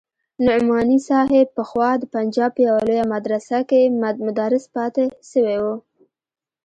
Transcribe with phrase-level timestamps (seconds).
[0.45, 3.81] نعماني صاحب پخوا د پنجاب په يوه لويه مدرسه کښې
[4.29, 5.65] مدرس پاته سوى و.